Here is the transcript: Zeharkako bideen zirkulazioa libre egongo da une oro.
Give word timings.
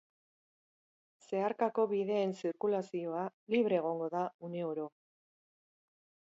Zeharkako 1.25 1.85
bideen 1.91 2.33
zirkulazioa 2.41 3.27
libre 3.55 3.79
egongo 3.83 4.11
da 4.17 4.25
une 4.51 4.67
oro. 4.73 4.91